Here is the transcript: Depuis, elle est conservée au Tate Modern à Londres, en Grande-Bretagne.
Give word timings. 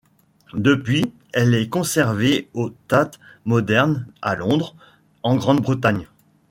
Depuis, 0.55 1.13
elle 1.31 1.53
est 1.53 1.69
conservée 1.69 2.49
au 2.55 2.71
Tate 2.87 3.19
Modern 3.45 4.07
à 4.23 4.33
Londres, 4.33 4.75
en 5.21 5.35
Grande-Bretagne. 5.35 6.07